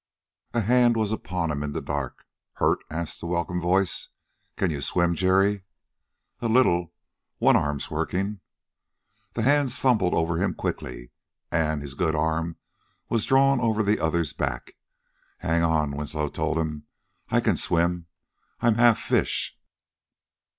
[0.55, 2.25] A hand was upon him in the dark.
[2.53, 4.07] "Hurt?" asked the welcome voice.
[4.57, 5.61] "Can you swim, Jerry?"
[6.39, 6.91] "A little.
[7.37, 8.39] One arm's working."
[9.33, 11.11] The hands fumbled over him quickly,
[11.51, 12.55] and his good arm
[13.09, 14.75] was drawn over the other's back.
[15.37, 16.87] "Hang on," Winslow told him.
[17.29, 18.07] "I can swim.
[18.59, 19.55] I'm half fish."